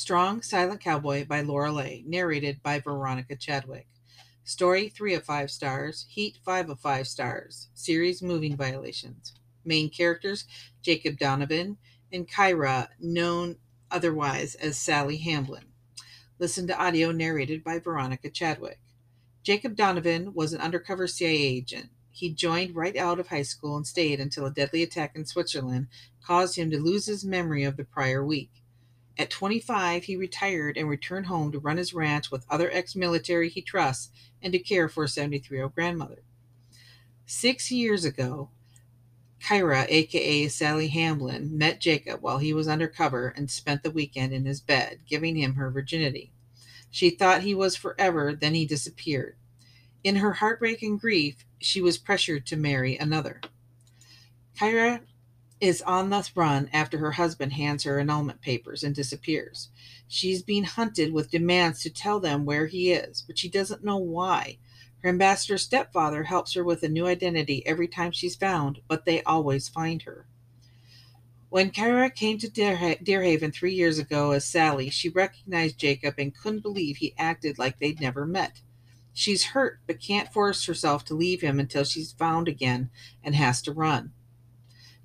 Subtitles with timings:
[0.00, 3.86] Strong Silent Cowboy by Lora Leigh, narrated by Veronica Chadwick.
[4.44, 9.34] Story 3 of 5 stars, Heat 5 of 5 stars, series moving violations.
[9.62, 10.46] Main characters
[10.80, 11.76] Jacob Donovan
[12.10, 13.56] and Kyra, known
[13.90, 15.66] otherwise as Sally Hamblin.
[16.38, 18.80] Listen to audio narrated by Veronica Chadwick.
[19.42, 21.90] Jacob Donovan was an undercover CIA agent.
[22.10, 25.88] He joined right out of high school and stayed until a deadly attack in Switzerland
[26.24, 28.59] caused him to lose his memory of the prior week.
[29.20, 33.50] At 25, he retired and returned home to run his ranch with other ex military
[33.50, 36.22] he trusts and to care for a 73 year old grandmother.
[37.26, 38.48] Six years ago,
[39.38, 44.46] Kyra, aka Sally Hamblin, met Jacob while he was undercover and spent the weekend in
[44.46, 46.32] his bed, giving him her virginity.
[46.90, 49.36] She thought he was forever, then he disappeared.
[50.02, 53.42] In her heartbreak and grief, she was pressured to marry another.
[54.58, 55.02] Kyra
[55.60, 59.68] is on the run after her husband hands her annulment papers and disappears.
[60.08, 63.98] She's being hunted with demands to tell them where he is, but she doesn't know
[63.98, 64.58] why.
[65.02, 69.22] Her ambassador stepfather helps her with a new identity every time she's found, but they
[69.22, 70.26] always find her.
[71.50, 76.62] When Kara came to Deerhaven three years ago as Sally, she recognized Jacob and couldn't
[76.62, 78.60] believe he acted like they'd never met.
[79.12, 82.90] She's hurt, but can't force herself to leave him until she's found again
[83.24, 84.12] and has to run.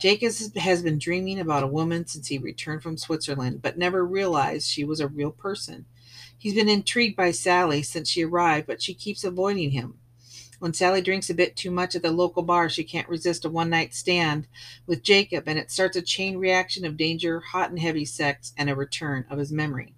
[0.00, 4.66] Jacob has been dreaming about a woman since he returned from Switzerland, but never realized
[4.66, 5.84] she was a real person.
[6.38, 9.98] He's been intrigued by Sally since she arrived, but she keeps avoiding him.
[10.58, 13.50] When Sally drinks a bit too much at the local bar, she can't resist a
[13.50, 14.46] one night stand
[14.86, 18.70] with Jacob, and it starts a chain reaction of danger, hot and heavy sex, and
[18.70, 19.92] a return of his memory.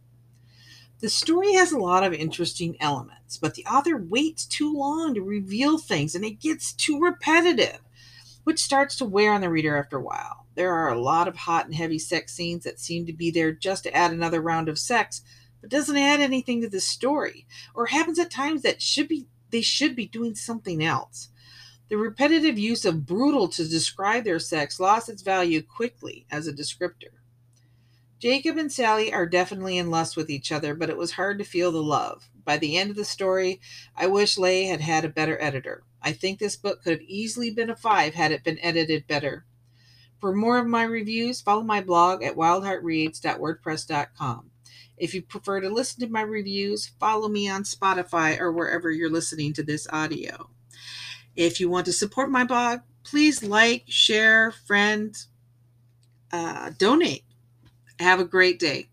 [0.98, 5.22] The story has a lot of interesting elements, but the author waits too long to
[5.22, 7.80] reveal things and it gets too repetitive
[8.44, 10.46] which starts to wear on the reader after a while.
[10.54, 13.52] There are a lot of hot and heavy sex scenes that seem to be there
[13.52, 15.22] just to add another round of sex,
[15.60, 19.60] but doesn't add anything to the story, or happens at times that should be they
[19.60, 21.28] should be doing something else.
[21.88, 26.52] The repetitive use of brutal to describe their sex lost its value quickly as a
[26.52, 27.20] descriptor.
[28.18, 31.44] Jacob and Sally are definitely in lust with each other, but it was hard to
[31.44, 32.30] feel the love.
[32.44, 33.60] By the end of the story,
[33.96, 35.82] I wish Leigh had had a better editor.
[36.02, 39.44] I think this book could have easily been a 5 had it been edited better.
[40.20, 44.50] For more of my reviews, follow my blog at wyldheartreads.wordpress.com.
[44.96, 49.10] If you prefer to listen to my reviews, follow me on Spotify or wherever you're
[49.10, 50.50] listening to this audio.
[51.34, 55.16] If you want to support my blog, please like, share, friend,
[56.30, 57.24] uh, donate.
[57.98, 58.91] Have a great day.